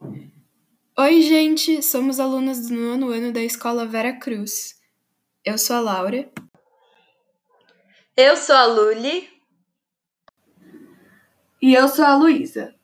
Oi, 0.00 1.22
gente! 1.22 1.82
Somos 1.82 2.20
alunas 2.20 2.68
do 2.68 2.74
nono 2.74 3.10
ano 3.10 3.32
da 3.32 3.42
Escola 3.42 3.86
Vera 3.86 4.18
Cruz. 4.18 4.80
Eu 5.44 5.58
sou 5.58 5.76
a 5.76 5.80
Laura. 5.80 6.30
Eu 8.16 8.36
sou 8.36 8.54
a 8.54 8.66
Luli. 8.66 9.28
E 11.60 11.74
eu 11.74 11.88
sou 11.88 12.04
a 12.04 12.16
Luísa. 12.16 12.74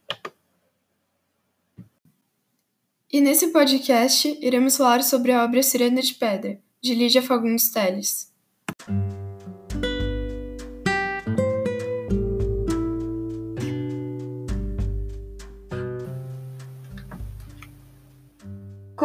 E 3.13 3.21
nesse 3.21 3.53
podcast 3.53 4.37
iremos 4.41 4.77
falar 4.77 5.03
sobre 5.05 5.31
a 5.31 5.45
obra 5.45 5.63
Ciranda 5.63 6.03
de 6.03 6.15
Pedra, 6.15 6.61
de 6.81 6.95
Lídia 6.95 7.23
Fagundes 7.23 7.71
Telles. 7.71 8.34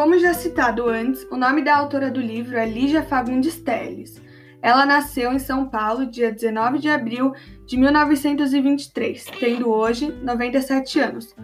Como 0.00 0.18
já 0.18 0.32
citado 0.32 0.88
antes, 0.88 1.26
o 1.30 1.36
nome 1.36 1.60
da 1.60 1.76
autora 1.76 2.10
do 2.10 2.22
livro 2.22 2.56
é 2.56 2.64
Lígia 2.64 3.02
Fagundes 3.02 3.58
Telles. 3.58 4.18
Ela 4.62 4.86
nasceu 4.86 5.30
em 5.30 5.38
São 5.38 5.68
Paulo 5.68 6.06
dia 6.06 6.32
19 6.32 6.78
de 6.78 6.88
abril 6.88 7.34
de 7.66 7.76
1923, 7.76 9.26
tendo 9.38 9.68
hoje 9.68 10.10
97 10.22 11.00
anos. 11.00 11.36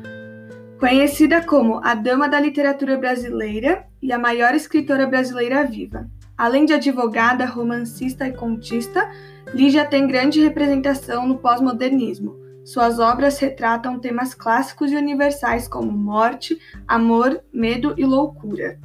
Conhecida 0.80 1.44
como 1.44 1.82
a 1.84 1.94
Dama 1.94 2.30
da 2.30 2.40
Literatura 2.40 2.96
Brasileira 2.96 3.86
e 4.00 4.10
a 4.10 4.18
maior 4.18 4.54
escritora 4.54 5.06
brasileira 5.06 5.62
viva. 5.62 6.08
Além 6.34 6.64
de 6.64 6.72
advogada, 6.72 7.44
romancista 7.44 8.26
e 8.26 8.32
contista, 8.32 9.06
Lígia 9.52 9.84
tem 9.84 10.08
grande 10.08 10.42
representação 10.42 11.28
no 11.28 11.36
pós-modernismo 11.36 12.45
suas 12.66 12.98
obras 12.98 13.38
retratam 13.38 14.00
temas 14.00 14.34
clássicos 14.34 14.90
e 14.90 14.96
universais 14.96 15.68
como 15.68 15.92
morte, 15.92 16.58
amor, 16.88 17.40
medo 17.52 17.94
e 17.96 18.04
loucura. 18.04 18.80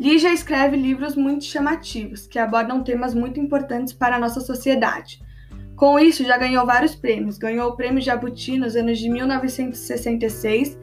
Lígia 0.00 0.32
escreve 0.32 0.78
livros 0.78 1.14
muito 1.14 1.44
chamativos, 1.44 2.26
que 2.26 2.38
abordam 2.38 2.82
temas 2.82 3.14
muito 3.14 3.38
importantes 3.38 3.92
para 3.92 4.16
a 4.16 4.18
nossa 4.18 4.40
sociedade. 4.40 5.20
Com 5.76 5.98
isso, 5.98 6.24
já 6.24 6.38
ganhou 6.38 6.64
vários 6.64 6.94
prêmios. 6.94 7.36
Ganhou 7.36 7.68
o 7.68 7.76
Prêmio 7.76 8.00
Jabuti 8.00 8.56
nos 8.56 8.74
anos 8.76 8.98
de 8.98 9.10
1966, 9.10 10.78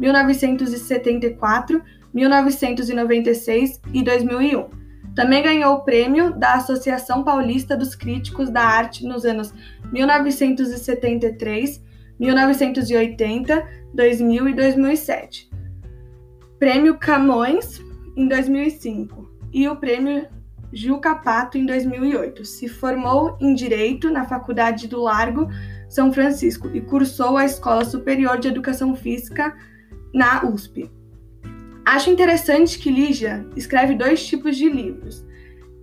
1974, 0.00 1.82
1996 2.14 3.78
e 3.92 4.02
2001 4.02 4.85
também 5.16 5.42
ganhou 5.42 5.76
o 5.76 5.80
prêmio 5.80 6.38
da 6.38 6.54
Associação 6.54 7.24
Paulista 7.24 7.74
dos 7.74 7.94
Críticos 7.94 8.50
da 8.50 8.60
Arte 8.60 9.04
nos 9.06 9.24
anos 9.24 9.52
1973, 9.90 11.82
1980, 12.20 13.66
2000 13.94 14.48
e 14.50 14.54
2007. 14.54 15.50
Prêmio 16.58 16.98
Camões 16.98 17.80
em 18.14 18.28
2005 18.28 19.26
e 19.54 19.66
o 19.66 19.76
Prêmio 19.76 20.28
Gil 20.70 20.98
Capato 20.98 21.56
em 21.56 21.64
2008. 21.64 22.44
Se 22.44 22.68
formou 22.68 23.38
em 23.40 23.54
Direito 23.54 24.10
na 24.10 24.26
Faculdade 24.26 24.86
do 24.86 25.00
Largo 25.00 25.48
São 25.88 26.12
Francisco 26.12 26.68
e 26.74 26.80
cursou 26.82 27.38
a 27.38 27.46
Escola 27.46 27.86
Superior 27.86 28.38
de 28.38 28.48
Educação 28.48 28.94
Física 28.94 29.56
na 30.12 30.44
USP. 30.44 30.90
Acho 31.86 32.10
interessante 32.10 32.80
que 32.80 32.90
Lígia 32.90 33.46
escreve 33.54 33.94
dois 33.94 34.26
tipos 34.26 34.56
de 34.56 34.68
livros, 34.68 35.24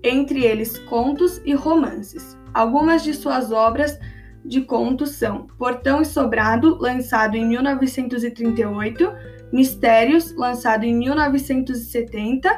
entre 0.03 0.43
eles 0.43 0.77
contos 0.77 1.41
e 1.45 1.53
romances. 1.53 2.37
Algumas 2.53 3.05
de 3.05 3.13
suas 3.13 3.53
obras 3.53 3.97
de 4.43 4.59
contos 4.59 5.11
são 5.11 5.47
Portão 5.57 6.01
e 6.01 6.05
Sobrado, 6.05 6.77
lançado 6.77 7.37
em 7.37 7.47
1938, 7.47 9.13
Mistérios, 9.53 10.35
lançado 10.35 10.83
em 10.83 10.93
1970, 10.93 12.49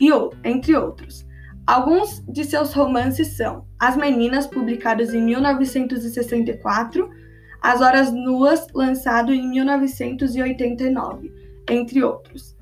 e 0.00 0.08
entre 0.42 0.74
outros. 0.74 1.26
Alguns 1.66 2.24
de 2.26 2.42
seus 2.42 2.72
romances 2.72 3.36
são 3.36 3.66
As 3.78 3.98
Meninas, 3.98 4.46
publicados 4.46 5.12
em 5.12 5.20
1964, 5.20 7.10
As 7.60 7.82
Horas 7.82 8.10
Nuas, 8.10 8.66
lançado 8.74 9.30
em 9.30 9.46
1989, 9.46 11.30
entre 11.68 12.02
outros. 12.02 12.53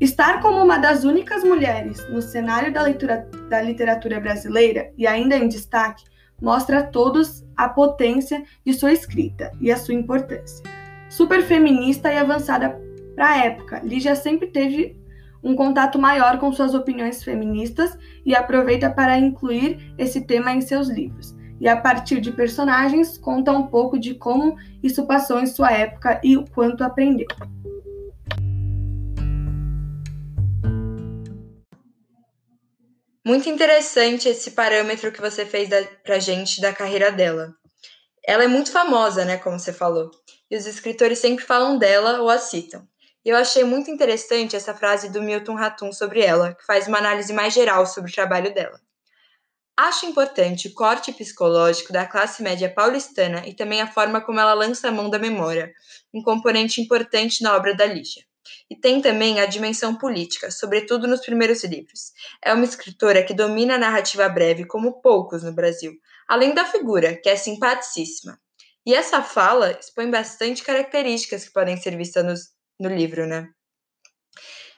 Estar 0.00 0.40
como 0.40 0.64
uma 0.64 0.78
das 0.78 1.04
únicas 1.04 1.44
mulheres 1.44 2.08
no 2.08 2.22
cenário 2.22 2.72
da, 2.72 2.80
leitura, 2.80 3.28
da 3.50 3.60
literatura 3.60 4.18
brasileira 4.18 4.90
e 4.96 5.06
ainda 5.06 5.36
em 5.36 5.46
destaque 5.46 6.04
mostra 6.40 6.78
a 6.78 6.82
todos 6.82 7.44
a 7.54 7.68
potência 7.68 8.42
de 8.64 8.72
sua 8.72 8.92
escrita 8.92 9.52
e 9.60 9.70
a 9.70 9.76
sua 9.76 9.92
importância. 9.92 10.64
Super 11.10 11.42
feminista 11.42 12.10
e 12.10 12.16
avançada 12.16 12.80
para 13.14 13.28
a 13.28 13.44
época, 13.44 13.82
Lígia 13.84 14.14
sempre 14.14 14.46
teve 14.46 14.98
um 15.42 15.54
contato 15.54 15.98
maior 15.98 16.38
com 16.38 16.50
suas 16.50 16.72
opiniões 16.72 17.22
feministas 17.22 17.98
e 18.24 18.34
aproveita 18.34 18.88
para 18.88 19.18
incluir 19.18 19.92
esse 19.98 20.22
tema 20.22 20.50
em 20.52 20.62
seus 20.62 20.88
livros. 20.88 21.36
E 21.60 21.68
a 21.68 21.76
partir 21.76 22.22
de 22.22 22.32
personagens, 22.32 23.18
conta 23.18 23.52
um 23.52 23.66
pouco 23.66 23.98
de 23.98 24.14
como 24.14 24.56
isso 24.82 25.06
passou 25.06 25.40
em 25.40 25.46
sua 25.46 25.70
época 25.70 26.18
e 26.24 26.38
o 26.38 26.46
quanto 26.46 26.82
aprendeu. 26.82 27.28
Muito 33.24 33.50
interessante 33.50 34.30
esse 34.30 34.52
parâmetro 34.52 35.12
que 35.12 35.20
você 35.20 35.44
fez 35.44 35.68
da, 35.68 35.84
pra 36.02 36.18
gente 36.18 36.58
da 36.58 36.72
carreira 36.72 37.12
dela. 37.12 37.54
Ela 38.26 38.44
é 38.44 38.48
muito 38.48 38.72
famosa, 38.72 39.26
né, 39.26 39.36
como 39.36 39.58
você 39.58 39.74
falou, 39.74 40.10
e 40.50 40.56
os 40.56 40.66
escritores 40.66 41.18
sempre 41.18 41.44
falam 41.44 41.76
dela 41.76 42.22
ou 42.22 42.30
a 42.30 42.38
citam. 42.38 42.88
E 43.22 43.28
eu 43.28 43.36
achei 43.36 43.62
muito 43.62 43.90
interessante 43.90 44.56
essa 44.56 44.74
frase 44.74 45.10
do 45.10 45.20
Milton 45.20 45.54
Ratum 45.54 45.92
sobre 45.92 46.22
ela, 46.22 46.54
que 46.54 46.64
faz 46.64 46.88
uma 46.88 46.96
análise 46.96 47.30
mais 47.34 47.52
geral 47.52 47.84
sobre 47.84 48.10
o 48.10 48.14
trabalho 48.14 48.54
dela. 48.54 48.80
Acho 49.76 50.06
importante 50.06 50.68
o 50.68 50.74
corte 50.74 51.12
psicológico 51.12 51.92
da 51.92 52.06
classe 52.06 52.42
média 52.42 52.72
paulistana 52.72 53.46
e 53.46 53.54
também 53.54 53.82
a 53.82 53.86
forma 53.86 54.22
como 54.22 54.40
ela 54.40 54.54
lança 54.54 54.88
a 54.88 54.92
mão 54.92 55.10
da 55.10 55.18
memória, 55.18 55.70
um 56.12 56.22
componente 56.22 56.80
importante 56.80 57.42
na 57.42 57.54
obra 57.54 57.74
da 57.74 57.84
Lígia. 57.84 58.24
E 58.70 58.76
tem 58.76 59.00
também 59.00 59.40
a 59.40 59.46
dimensão 59.46 59.96
política, 59.96 60.50
sobretudo 60.50 61.06
nos 61.06 61.20
primeiros 61.20 61.64
livros. 61.64 62.12
É 62.42 62.52
uma 62.52 62.64
escritora 62.64 63.22
que 63.22 63.34
domina 63.34 63.74
a 63.74 63.78
narrativa 63.78 64.28
breve 64.28 64.64
como 64.64 65.00
poucos 65.00 65.42
no 65.42 65.52
Brasil, 65.52 65.92
além 66.28 66.54
da 66.54 66.64
figura, 66.64 67.16
que 67.16 67.28
é 67.28 67.36
simpaticíssima. 67.36 68.40
E 68.86 68.94
essa 68.94 69.22
fala 69.22 69.72
expõe 69.72 70.10
bastante 70.10 70.62
características 70.62 71.44
que 71.44 71.52
podem 71.52 71.76
ser 71.76 71.96
vistas 71.96 72.24
no, 72.24 72.88
no 72.88 72.94
livro, 72.94 73.26
né? 73.26 73.48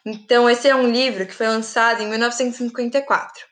Então, 0.04 0.50
esse 0.50 0.68
é 0.68 0.74
um 0.74 0.90
livro 0.90 1.26
que 1.26 1.34
foi 1.34 1.46
lançado 1.46 2.02
em 2.02 2.08
1954. 2.08 3.46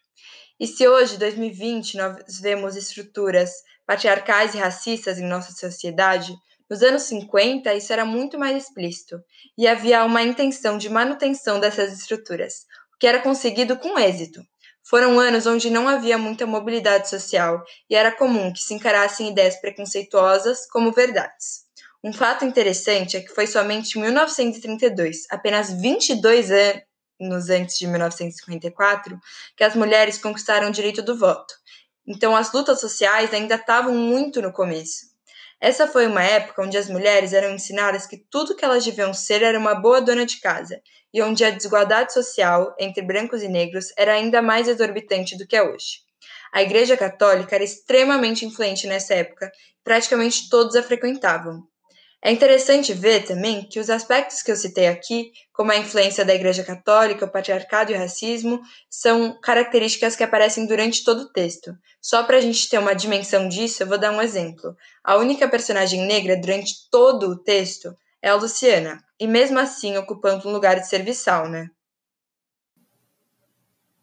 E 0.59 0.67
se 0.67 0.87
hoje, 0.87 1.17
2020, 1.17 1.97
nós 1.97 2.41
vemos 2.41 2.77
estruturas 2.77 3.51
patriarcais 3.87 4.55
e 4.55 4.59
racistas 4.59 5.19
em 5.19 5.27
nossa 5.27 5.53
sociedade, 5.53 6.35
nos 6.71 6.85
anos 6.85 7.03
50, 7.03 7.75
isso 7.75 7.93
era 7.93 8.05
muito 8.05 8.39
mais 8.39 8.57
explícito, 8.57 9.21
e 9.59 9.67
havia 9.67 10.05
uma 10.05 10.23
intenção 10.23 10.79
de 10.79 10.89
manutenção 10.89 11.59
dessas 11.59 11.93
estruturas, 11.93 12.67
o 12.95 12.99
que 12.99 13.09
era 13.09 13.19
conseguido 13.19 13.77
com 13.77 13.99
êxito. 13.99 14.41
Foram 14.83 15.19
anos 15.19 15.47
onde 15.47 15.69
não 15.69 15.89
havia 15.89 16.17
muita 16.17 16.47
mobilidade 16.47 17.09
social 17.11 17.63
e 17.89 17.95
era 17.95 18.11
comum 18.11 18.53
que 18.53 18.63
se 18.63 18.73
encarassem 18.73 19.31
ideias 19.31 19.57
preconceituosas 19.57 20.67
como 20.71 20.93
verdades. 20.93 21.65
Um 22.03 22.13
fato 22.13 22.45
interessante 22.45 23.17
é 23.17 23.21
que 23.21 23.35
foi 23.35 23.47
somente 23.47 23.99
em 23.99 24.03
1932, 24.03 25.27
apenas 25.31 25.71
22 25.73 26.51
anos 26.51 27.51
antes 27.51 27.79
de 27.79 27.87
1954, 27.87 29.19
que 29.57 29.65
as 29.65 29.75
mulheres 29.75 30.19
conquistaram 30.19 30.69
o 30.69 30.73
direito 30.73 31.03
do 31.03 31.19
voto. 31.19 31.53
Então, 32.07 32.35
as 32.35 32.53
lutas 32.53 32.81
sociais 32.81 33.35
ainda 33.35 33.57
estavam 33.57 33.95
muito 33.95 34.41
no 34.41 34.53
começo. 34.53 35.10
Essa 35.61 35.87
foi 35.87 36.07
uma 36.07 36.23
época 36.23 36.63
onde 36.63 36.79
as 36.79 36.89
mulheres 36.89 37.35
eram 37.35 37.55
ensinadas 37.55 38.07
que 38.07 38.17
tudo 38.17 38.57
que 38.57 38.65
elas 38.65 38.83
deviam 38.83 39.13
ser 39.13 39.43
era 39.43 39.59
uma 39.59 39.75
boa 39.75 40.01
dona 40.01 40.25
de 40.25 40.41
casa, 40.41 40.81
e 41.13 41.21
onde 41.21 41.45
a 41.45 41.51
desigualdade 41.51 42.15
social 42.15 42.75
entre 42.79 43.03
brancos 43.03 43.43
e 43.43 43.49
negros 43.49 43.93
era 43.97 44.15
ainda 44.15 44.41
mais 44.41 44.69
exorbitante 44.69 45.37
do 45.37 45.47
que 45.47 45.57
é 45.57 45.63
hoje. 45.63 45.99
A 46.53 46.63
Igreja 46.63 46.97
Católica 46.97 47.55
era 47.55 47.63
extremamente 47.63 48.47
influente 48.47 48.87
nessa 48.87 49.15
época, 49.15 49.53
praticamente 49.85 50.49
todos 50.49 50.75
a 50.75 50.83
frequentavam. 50.83 51.63
É 52.23 52.31
interessante 52.31 52.93
ver 52.93 53.25
também 53.25 53.67
que 53.67 53.81
os 53.81 53.89
aspectos 53.89 54.43
que 54.43 54.53
eu 54.53 54.57
citei 54.57 54.89
aqui, 54.89 55.33
como 55.55 55.73
a 55.73 55.77
influência 55.79 56.23
da 56.23 56.35
Igreja 56.35 56.63
Católica, 56.63 57.25
o 57.25 57.31
patriarcado 57.31 57.93
e 57.93 57.95
o 57.95 57.99
racismo, 57.99 58.61
são 58.91 59.41
características 59.41 60.15
que 60.17 60.23
aparecem 60.23 60.67
durante 60.67 61.03
todo 61.03 61.23
o 61.23 61.33
texto. 61.33 61.75
Só 61.99 62.23
para 62.23 62.37
a 62.37 62.41
gente 62.41 62.69
ter 62.69 62.79
uma 62.79 62.95
dimensão 62.95 63.49
disso, 63.49 63.83
eu 63.83 63.87
vou 63.87 63.97
dar 63.97 64.13
um 64.13 64.21
exemplo. 64.21 64.77
A 65.03 65.17
única 65.17 65.49
personagem 65.49 66.07
negra 66.07 66.39
durante 66.39 66.91
todo 66.91 67.29
o 67.29 67.39
texto 67.39 67.97
é 68.21 68.29
a 68.29 68.35
Luciana, 68.35 69.03
e 69.19 69.27
mesmo 69.27 69.59
assim 69.59 69.97
ocupando 69.97 70.47
um 70.47 70.53
lugar 70.53 70.79
de 70.79 70.87
serviçal, 70.87 71.49
né? 71.49 71.71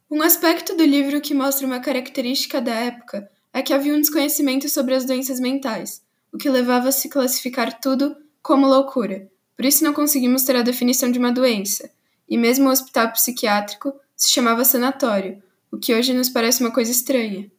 Um 0.09 0.23
aspecto 0.23 0.75
do 0.75 0.83
livro 0.83 1.21
que 1.21 1.35
mostra 1.35 1.67
uma 1.67 1.81
característica 1.81 2.59
da 2.59 2.73
época 2.73 3.29
é 3.53 3.61
que 3.61 3.73
havia 3.73 3.93
um 3.93 4.01
desconhecimento 4.01 4.67
sobre 4.69 4.95
as 4.95 5.05
doenças 5.05 5.39
mentais 5.39 6.06
o 6.31 6.37
que 6.37 6.49
levava 6.49 6.89
a 6.89 6.91
se 6.91 7.09
classificar 7.09 7.79
tudo 7.79 8.15
como 8.41 8.67
loucura. 8.67 9.29
por 9.55 9.65
isso 9.65 9.83
não 9.83 9.93
conseguimos 9.93 10.43
ter 10.43 10.55
a 10.55 10.61
definição 10.61 11.11
de 11.11 11.17
uma 11.19 11.31
doença, 11.31 11.89
e 12.29 12.37
mesmo 12.37 12.67
o 12.67 12.71
hospital 12.71 13.11
psiquiátrico 13.11 13.99
se 14.15 14.31
chamava 14.31 14.63
sanatório, 14.63 15.41
o 15.71 15.77
que 15.77 15.93
hoje 15.93 16.13
nos 16.13 16.29
parece 16.29 16.61
uma 16.61 16.71
coisa 16.71 16.91
estranha. 16.91 17.51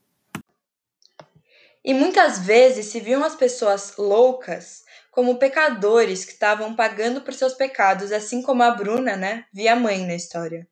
E 1.84 1.94
muitas 1.94 2.38
vezes 2.38 2.86
se 2.86 3.00
viam 3.00 3.24
as 3.24 3.34
pessoas 3.34 3.96
loucas 3.96 4.84
como 5.10 5.38
pecadores 5.38 6.24
que 6.24 6.32
estavam 6.32 6.76
pagando 6.76 7.22
por 7.22 7.34
seus 7.34 7.54
pecados, 7.54 8.12
assim 8.12 8.42
como 8.42 8.62
a 8.62 8.70
Bruna, 8.70 9.16
né, 9.16 9.46
via 9.52 9.72
a 9.72 9.76
mãe 9.76 10.06
na 10.06 10.14
história. 10.14 10.68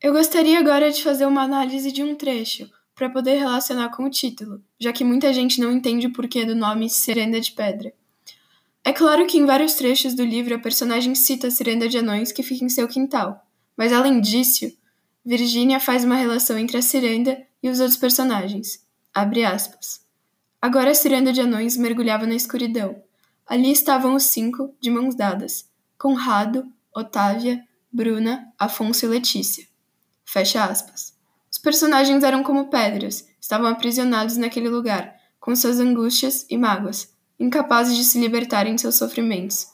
Eu 0.00 0.12
gostaria 0.12 0.58
agora 0.58 0.90
de 0.90 1.02
fazer 1.02 1.26
uma 1.26 1.42
análise 1.42 1.92
de 1.92 2.02
um 2.02 2.16
trecho, 2.16 2.68
para 2.94 3.10
poder 3.10 3.38
relacionar 3.38 3.88
com 3.90 4.04
o 4.04 4.10
título, 4.10 4.62
já 4.78 4.92
que 4.92 5.04
muita 5.04 5.32
gente 5.32 5.60
não 5.60 5.72
entende 5.72 6.06
o 6.06 6.12
porquê 6.12 6.44
do 6.44 6.54
nome 6.54 6.90
Serenda 6.90 7.40
de 7.40 7.52
Pedra. 7.52 7.92
É 8.84 8.92
claro 8.92 9.26
que 9.26 9.38
em 9.38 9.46
vários 9.46 9.74
trechos 9.74 10.14
do 10.14 10.24
livro 10.24 10.54
a 10.54 10.58
personagem 10.58 11.14
cita 11.14 11.46
a 11.46 11.50
Serenda 11.50 11.88
de 11.88 11.98
Anões 11.98 12.32
que 12.32 12.42
fica 12.42 12.64
em 12.64 12.68
seu 12.68 12.88
quintal, 12.88 13.46
mas 13.76 13.92
além 13.92 14.20
disso, 14.20 14.72
Virginia 15.24 15.78
faz 15.78 16.04
uma 16.04 16.16
relação 16.16 16.58
entre 16.58 16.76
a 16.76 16.82
Ciranda 16.82 17.40
e 17.62 17.68
os 17.68 17.78
outros 17.78 17.96
personagens. 17.96 18.84
Abre 19.14 19.44
aspas. 19.44 20.02
Agora 20.60 20.90
a 20.90 20.94
Ciranda 20.94 21.32
de 21.32 21.40
Anões 21.40 21.76
mergulhava 21.76 22.26
na 22.26 22.34
escuridão. 22.34 23.00
Ali 23.46 23.70
estavam 23.70 24.14
os 24.14 24.24
cinco, 24.24 24.74
de 24.80 24.90
mãos 24.90 25.14
dadas: 25.14 25.68
Conrado, 25.96 26.64
Otávia, 26.94 27.62
Bruna, 27.92 28.52
Afonso 28.58 29.04
e 29.04 29.08
Letícia. 29.08 29.66
Fecha 30.24 30.64
aspas. 30.64 31.11
Os 31.52 31.58
personagens 31.58 32.24
eram 32.24 32.42
como 32.42 32.70
pedras, 32.70 33.28
estavam 33.38 33.66
aprisionados 33.66 34.38
naquele 34.38 34.70
lugar, 34.70 35.14
com 35.38 35.54
suas 35.54 35.78
angústias 35.78 36.46
e 36.48 36.56
mágoas, 36.56 37.12
incapazes 37.38 37.94
de 37.94 38.04
se 38.04 38.18
libertarem 38.18 38.74
de 38.74 38.80
seus 38.80 38.94
sofrimentos. 38.94 39.66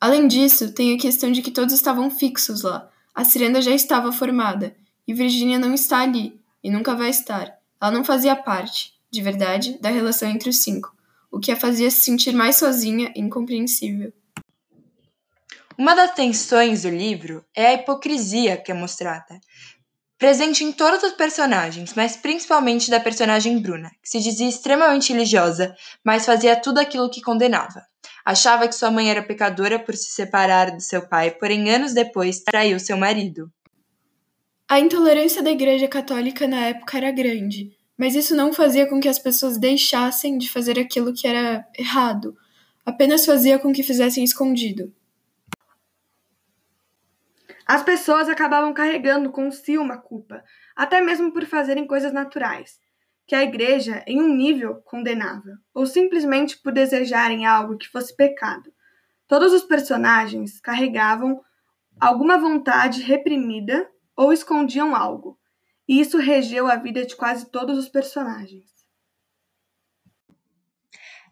Além 0.00 0.28
disso, 0.28 0.72
tem 0.72 0.94
a 0.94 0.98
questão 0.98 1.32
de 1.32 1.42
que 1.42 1.50
todos 1.50 1.74
estavam 1.74 2.10
fixos 2.12 2.62
lá. 2.62 2.88
A 3.12 3.24
ciranda 3.24 3.60
já 3.60 3.72
estava 3.72 4.12
formada, 4.12 4.76
e 5.06 5.12
Virginia 5.12 5.58
não 5.58 5.74
está 5.74 5.98
ali, 6.00 6.40
e 6.62 6.70
nunca 6.70 6.94
vai 6.94 7.10
estar. 7.10 7.58
Ela 7.80 7.90
não 7.90 8.04
fazia 8.04 8.36
parte, 8.36 8.94
de 9.10 9.20
verdade, 9.20 9.78
da 9.80 9.90
relação 9.90 10.28
entre 10.28 10.48
os 10.48 10.62
cinco, 10.62 10.94
o 11.28 11.40
que 11.40 11.50
a 11.50 11.56
fazia 11.56 11.90
se 11.90 12.02
sentir 12.02 12.32
mais 12.32 12.54
sozinha 12.56 13.12
e 13.16 13.20
incompreensível. 13.20 14.12
Uma 15.76 15.94
das 15.94 16.14
tensões 16.14 16.82
do 16.82 16.90
livro 16.90 17.44
é 17.54 17.66
a 17.66 17.74
hipocrisia 17.74 18.56
que 18.56 18.70
é 18.70 18.74
mostrada, 18.74 19.40
presente 20.20 20.62
em 20.62 20.70
todos 20.70 21.02
os 21.02 21.12
personagens, 21.12 21.94
mas 21.96 22.14
principalmente 22.14 22.90
da 22.90 23.00
personagem 23.00 23.58
Bruna, 23.58 23.90
que 24.02 24.08
se 24.10 24.20
dizia 24.20 24.46
extremamente 24.46 25.14
religiosa, 25.14 25.74
mas 26.04 26.26
fazia 26.26 26.54
tudo 26.54 26.78
aquilo 26.78 27.10
que 27.10 27.22
condenava. 27.22 27.82
Achava 28.22 28.68
que 28.68 28.74
sua 28.74 28.90
mãe 28.90 29.10
era 29.10 29.22
pecadora 29.22 29.78
por 29.78 29.96
se 29.96 30.10
separar 30.10 30.76
de 30.76 30.84
seu 30.84 31.08
pai, 31.08 31.30
porém 31.30 31.70
anos 31.70 31.94
depois 31.94 32.40
traiu 32.40 32.78
seu 32.78 32.98
marido. 32.98 33.50
A 34.68 34.78
intolerância 34.78 35.42
da 35.42 35.50
Igreja 35.50 35.88
Católica 35.88 36.46
na 36.46 36.66
época 36.66 36.98
era 36.98 37.10
grande, 37.10 37.74
mas 37.96 38.14
isso 38.14 38.36
não 38.36 38.52
fazia 38.52 38.86
com 38.86 39.00
que 39.00 39.08
as 39.08 39.18
pessoas 39.18 39.56
deixassem 39.56 40.36
de 40.36 40.50
fazer 40.50 40.78
aquilo 40.78 41.14
que 41.14 41.26
era 41.26 41.64
errado, 41.78 42.36
apenas 42.84 43.24
fazia 43.24 43.58
com 43.58 43.72
que 43.72 43.82
fizessem 43.82 44.22
escondido. 44.22 44.92
As 47.72 47.84
pessoas 47.84 48.28
acabavam 48.28 48.74
carregando 48.74 49.30
com 49.30 49.48
si 49.52 49.78
uma 49.78 49.96
culpa, 49.96 50.42
até 50.74 51.00
mesmo 51.00 51.32
por 51.32 51.46
fazerem 51.46 51.86
coisas 51.86 52.12
naturais, 52.12 52.80
que 53.28 53.32
a 53.32 53.44
igreja, 53.44 54.02
em 54.08 54.20
um 54.20 54.26
nível, 54.26 54.82
condenava, 54.84 55.56
ou 55.72 55.86
simplesmente 55.86 56.60
por 56.60 56.72
desejarem 56.72 57.46
algo 57.46 57.78
que 57.78 57.86
fosse 57.86 58.16
pecado. 58.16 58.72
Todos 59.28 59.52
os 59.52 59.62
personagens 59.62 60.60
carregavam 60.60 61.40
alguma 62.00 62.36
vontade 62.38 63.02
reprimida 63.02 63.88
ou 64.16 64.32
escondiam 64.32 64.96
algo, 64.96 65.38
e 65.88 66.00
isso 66.00 66.18
regeu 66.18 66.66
a 66.66 66.74
vida 66.74 67.06
de 67.06 67.14
quase 67.14 67.48
todos 67.52 67.78
os 67.78 67.88
personagens. 67.88 68.69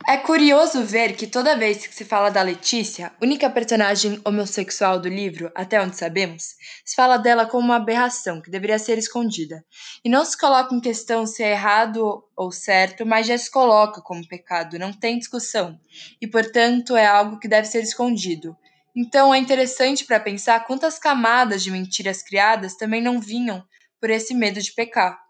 É 0.07 0.17
curioso 0.17 0.85
ver 0.85 1.17
que 1.17 1.27
toda 1.27 1.57
vez 1.57 1.87
que 1.87 1.95
se 1.95 2.05
fala 2.05 2.31
da 2.31 2.41
Letícia, 2.41 3.13
única 3.21 3.51
personagem 3.51 4.19
homossexual 4.25 4.99
do 4.99 5.09
livro, 5.09 5.51
até 5.55 5.83
onde 5.83 5.97
sabemos, 5.97 6.55
se 6.85 6.95
fala 6.95 7.19
dela 7.19 7.45
como 7.45 7.65
uma 7.67 7.77
aberração 7.77 8.41
que 8.41 8.51
deveria 8.51 8.79
ser 8.79 8.97
escondida. 8.97 9.63
E 10.03 10.09
não 10.09 10.25
se 10.25 10.39
coloca 10.39 10.75
em 10.75 10.81
questão 10.81 11.27
se 11.27 11.43
é 11.43 11.51
errado 11.51 12.25
ou 12.35 12.51
certo, 12.51 13.05
mas 13.05 13.27
já 13.27 13.37
se 13.37 13.51
coloca 13.51 14.01
como 14.01 14.27
pecado, 14.27 14.79
não 14.79 14.93
tem 14.93 15.19
discussão. 15.19 15.79
E, 16.21 16.27
portanto, 16.27 16.97
é 16.97 17.05
algo 17.05 17.39
que 17.39 17.49
deve 17.49 17.67
ser 17.67 17.83
escondido. 17.83 18.57
Então 18.97 19.35
é 19.35 19.39
interessante 19.39 20.05
para 20.05 20.19
pensar 20.19 20.65
quantas 20.65 20.99
camadas 20.99 21.63
de 21.63 21.71
mentiras 21.71 22.23
criadas 22.23 22.77
também 22.77 23.03
não 23.03 23.21
vinham 23.21 23.63
por 24.01 24.11
esse 24.11 24.33
medo 24.33 24.61
de 24.61 24.73
pecar. 24.73 25.28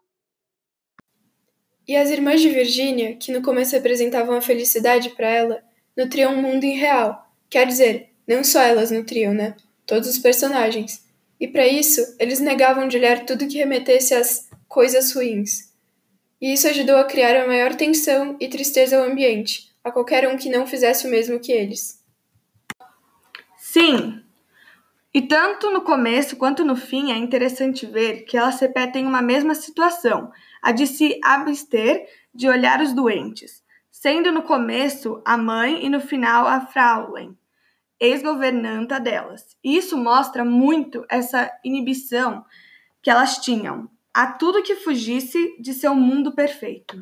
E 1.89 1.97
as 1.97 2.11
irmãs 2.11 2.43
de 2.43 2.51
Virginia, 2.51 3.17
que 3.17 3.33
no 3.33 3.41
começo 3.41 3.75
representavam 3.75 4.37
a 4.37 4.43
felicidade 4.43 5.09
para 5.09 5.27
ela, 5.27 5.65
nutriam 5.97 6.35
um 6.35 6.43
mundo 6.43 6.65
irreal. 6.65 7.27
Quer 7.49 7.67
dizer, 7.67 8.11
não 8.27 8.45
só 8.45 8.61
elas 8.61 8.91
nutriam, 8.91 9.33
né? 9.33 9.57
Todos 9.87 10.07
os 10.07 10.19
personagens. 10.19 11.03
E 11.41 11.49
para 11.49 11.67
isso, 11.67 12.15
eles 12.19 12.41
negavam 12.41 12.87
de 12.87 12.99
olhar 12.99 13.25
tudo 13.25 13.49
que 13.49 13.57
remetesse 13.57 14.15
às 14.15 14.51
coisas 14.69 15.15
ruins. 15.15 15.73
E 16.39 16.53
isso 16.53 16.69
ajudou 16.69 16.97
a 16.97 17.05
criar 17.05 17.43
a 17.43 17.47
maior 17.47 17.75
tensão 17.75 18.37
e 18.39 18.49
tristeza 18.49 18.99
ao 18.99 19.05
ambiente, 19.05 19.73
a 19.83 19.91
qualquer 19.91 20.29
um 20.29 20.37
que 20.37 20.51
não 20.51 20.67
fizesse 20.67 21.07
o 21.07 21.11
mesmo 21.11 21.41
que 21.41 21.53
eles. 21.53 22.05
Sim! 23.57 24.23
E 25.15 25.23
tanto 25.23 25.71
no 25.71 25.81
começo 25.81 26.37
quanto 26.37 26.67
no 26.67 26.77
fim 26.77 27.13
é 27.13 27.17
interessante 27.17 27.87
ver 27.87 28.25
que 28.25 28.37
elas 28.37 28.61
repetem 28.61 29.07
uma 29.07 29.23
mesma 29.23 29.55
situação, 29.55 30.31
a 30.63 30.73
de 30.73 30.87
se 30.87 31.19
abster 31.23 32.07
de 32.35 32.49
olhar 32.49 32.81
os 32.81 32.93
doentes, 32.93 33.63
sendo 33.91 34.31
no 34.31 34.43
começo 34.43 35.23
a 35.25 35.37
mãe 35.37 35.85
e 35.85 35.89
no 35.89 36.01
final 36.01 36.47
a 36.47 36.61
Fraulein, 36.61 37.37
ex-governanta 38.01 39.01
delas. 39.01 39.57
Isso 39.63 39.97
mostra 39.97 40.45
muito 40.45 41.05
essa 41.09 41.51
inibição 41.65 42.45
que 43.03 43.11
elas 43.11 43.39
tinham 43.39 43.91
a 44.15 44.27
tudo 44.27 44.63
que 44.63 44.77
fugisse 44.77 45.57
de 45.61 45.73
seu 45.73 45.95
mundo 45.95 46.33
perfeito. 46.33 47.01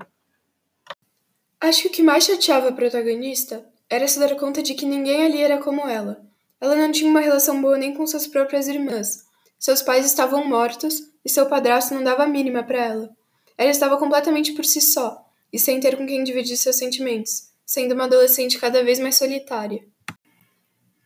Acho 1.60 1.82
que 1.82 1.88
o 1.88 1.90
que 1.92 2.02
mais 2.02 2.24
chateava 2.24 2.68
a 2.68 2.72
protagonista 2.72 3.66
era 3.88 4.06
se 4.06 4.18
dar 4.18 4.34
conta 4.36 4.62
de 4.62 4.74
que 4.74 4.84
ninguém 4.84 5.24
ali 5.24 5.40
era 5.40 5.58
como 5.58 5.88
ela. 5.88 6.24
Ela 6.60 6.76
não 6.76 6.92
tinha 6.92 7.10
uma 7.10 7.20
relação 7.20 7.60
boa 7.60 7.78
nem 7.78 7.94
com 7.94 8.06
suas 8.06 8.26
próprias 8.26 8.68
irmãs. 8.68 9.24
Seus 9.58 9.82
pais 9.82 10.04
estavam 10.04 10.46
mortos 10.46 11.02
e 11.24 11.28
seu 11.28 11.46
padrasto 11.46 11.94
não 11.94 12.04
dava 12.04 12.24
a 12.24 12.26
mínima 12.26 12.62
para 12.62 12.78
ela. 12.78 13.15
Ela 13.58 13.70
estava 13.70 13.96
completamente 13.96 14.52
por 14.52 14.64
si 14.64 14.80
só, 14.80 15.24
e 15.52 15.58
sem 15.58 15.80
ter 15.80 15.96
com 15.96 16.06
quem 16.06 16.22
dividir 16.24 16.56
seus 16.56 16.76
sentimentos, 16.76 17.50
sendo 17.64 17.94
uma 17.94 18.04
adolescente 18.04 18.58
cada 18.58 18.84
vez 18.84 18.98
mais 18.98 19.16
solitária. 19.16 19.86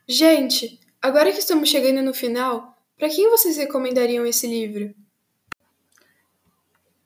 Gente, 0.06 0.80
agora 1.00 1.32
que 1.32 1.38
estamos 1.38 1.68
chegando 1.68 2.02
no 2.02 2.12
final, 2.12 2.76
para 2.98 3.08
quem 3.08 3.30
vocês 3.30 3.56
recomendariam 3.56 4.26
esse 4.26 4.46
livro? 4.46 4.94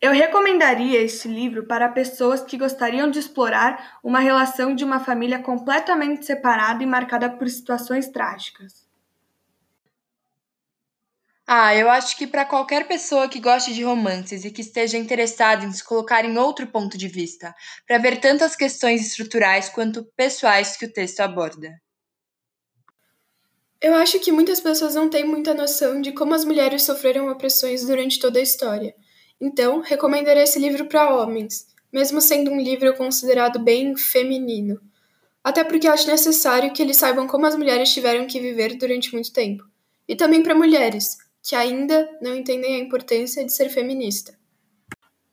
Eu 0.00 0.12
recomendaria 0.12 1.00
esse 1.00 1.26
livro 1.26 1.66
para 1.66 1.88
pessoas 1.88 2.42
que 2.42 2.58
gostariam 2.58 3.10
de 3.10 3.18
explorar 3.18 3.98
uma 4.02 4.20
relação 4.20 4.74
de 4.74 4.84
uma 4.84 5.00
família 5.00 5.38
completamente 5.38 6.26
separada 6.26 6.82
e 6.82 6.86
marcada 6.86 7.30
por 7.30 7.48
situações 7.48 8.08
trágicas. 8.08 8.83
Ah, 11.46 11.74
eu 11.74 11.88
acho 11.90 12.18
que 12.18 12.26
para 12.26 12.44
qualquer 12.44 12.86
pessoa 12.86 13.28
que 13.28 13.40
goste 13.40 13.72
de 13.74 13.82
romances 13.82 14.44
e 14.44 14.50
que 14.50 14.60
esteja 14.60 14.98
interessada 14.98 15.64
em 15.64 15.72
se 15.72 15.82
colocar 15.82 16.22
em 16.24 16.36
outro 16.36 16.66
ponto 16.66 16.98
de 16.98 17.08
vista, 17.08 17.54
para 17.86 17.96
ver 17.98 18.20
tantas 18.20 18.54
questões 18.54 19.00
estruturais 19.06 19.70
quanto 19.70 20.04
pessoais 20.16 20.76
que 20.76 20.84
o 20.84 20.92
texto 20.92 21.20
aborda. 21.20 21.70
Eu 23.80 23.94
acho 23.94 24.18
que 24.18 24.32
muitas 24.32 24.60
pessoas 24.60 24.94
não 24.94 25.08
têm 25.10 25.24
muita 25.24 25.54
noção 25.54 26.00
de 26.00 26.12
como 26.12 26.34
as 26.34 26.44
mulheres 26.44 26.82
sofreram 26.82 27.28
opressões 27.30 27.84
durante 27.84 28.18
toda 28.18 28.38
a 28.38 28.42
história. 28.42 28.94
Então, 29.40 29.80
recomendaria 29.80 30.42
esse 30.42 30.58
livro 30.58 30.86
para 30.86 31.14
homens, 31.14 31.66
mesmo 31.92 32.20
sendo 32.20 32.50
um 32.50 32.60
livro 32.60 32.94
considerado 32.96 33.58
bem 33.58 33.96
feminino. 33.96 34.80
Até 35.44 35.64
porque 35.64 35.88
acho 35.88 36.08
necessário 36.08 36.72
que 36.72 36.82
eles 36.82 36.96
saibam 36.98 37.26
como 37.26 37.46
as 37.46 37.56
mulheres 37.56 37.92
tiveram 37.92 38.26
que 38.26 38.40
viver 38.40 38.76
durante 38.76 39.12
muito 39.12 39.32
tempo. 39.32 39.64
E 40.08 40.16
também 40.16 40.42
para 40.42 40.54
mulheres, 40.54 41.18
que 41.44 41.54
ainda 41.54 42.08
não 42.22 42.34
entendem 42.34 42.74
a 42.74 42.78
importância 42.78 43.44
de 43.44 43.52
ser 43.52 43.68
feminista. 43.68 44.34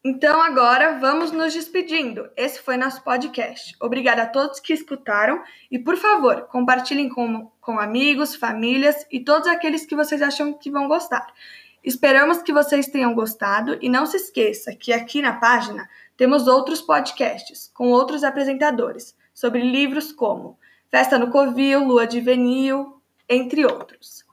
Então 0.03 0.41
agora 0.41 0.99
vamos 0.99 1.31
nos 1.31 1.53
despedindo. 1.53 2.29
Esse 2.35 2.59
foi 2.59 2.75
nosso 2.75 3.01
podcast. 3.01 3.73
Obrigada 3.79 4.23
a 4.23 4.27
todos 4.27 4.59
que 4.59 4.73
escutaram 4.73 5.41
e, 5.71 5.79
por 5.79 5.95
favor, 5.95 6.47
compartilhem 6.47 7.07
com, 7.07 7.49
com 7.61 7.79
amigos, 7.79 8.35
famílias 8.35 9.05
e 9.09 9.21
todos 9.21 9.47
aqueles 9.47 9.85
que 9.85 9.95
vocês 9.95 10.21
acham 10.21 10.51
que 10.51 10.69
vão 10.69 10.89
gostar. 10.89 11.33
Esperamos 11.81 12.41
que 12.41 12.51
vocês 12.51 12.87
tenham 12.87 13.13
gostado 13.13 13.77
e 13.81 13.87
não 13.87 14.05
se 14.05 14.17
esqueça 14.17 14.75
que 14.75 14.91
aqui 14.91 15.21
na 15.21 15.33
página 15.33 15.87
temos 16.17 16.45
outros 16.45 16.81
podcasts 16.81 17.71
com 17.73 17.87
outros 17.89 18.23
apresentadores 18.25 19.15
sobre 19.33 19.61
livros 19.61 20.11
como 20.11 20.59
Festa 20.89 21.17
no 21.17 21.31
Covil, 21.31 21.85
Lua 21.85 22.05
de 22.05 22.19
Venil, 22.19 23.01
entre 23.29 23.65
outros. 23.65 24.29